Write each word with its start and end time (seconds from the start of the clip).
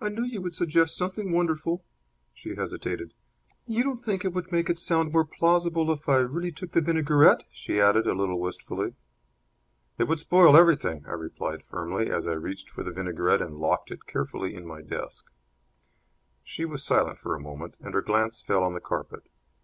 "I 0.00 0.08
knew 0.08 0.24
you 0.24 0.42
would 0.42 0.52
suggest 0.56 0.96
something 0.96 1.30
wonderful." 1.30 1.84
She 2.34 2.56
hesitated. 2.56 3.14
"You 3.68 3.84
don't 3.84 4.02
think 4.04 4.24
it 4.24 4.32
would 4.32 4.50
make 4.50 4.68
it 4.68 4.80
sound 4.80 5.12
more 5.12 5.24
plausible 5.24 5.92
if 5.92 6.08
I 6.08 6.16
really 6.16 6.50
took 6.50 6.72
the 6.72 6.80
vinaigrette?" 6.80 7.44
she 7.52 7.80
added, 7.80 8.04
a 8.08 8.12
little 8.14 8.40
wistfully. 8.40 8.94
"It 9.96 10.08
would 10.08 10.18
spoil 10.18 10.56
everything," 10.56 11.04
I 11.06 11.12
replied, 11.12 11.62
firmly, 11.62 12.10
as 12.10 12.26
I 12.26 12.32
reached 12.32 12.68
for 12.68 12.82
the 12.82 12.90
vinaigrette 12.90 13.40
and 13.42 13.58
locked 13.60 13.92
it 13.92 14.06
carefully 14.08 14.56
in 14.56 14.66
my 14.66 14.82
desk. 14.82 15.26
She 16.42 16.64
was 16.64 16.82
silent 16.82 17.20
for 17.20 17.36
a 17.36 17.40
moment, 17.40 17.76
and 17.78 17.94
her 17.94 18.02
glance 18.02 18.42
fell 18.42 18.64
on 18.64 18.74
the 18.74 18.80
carpet. 18.80 19.28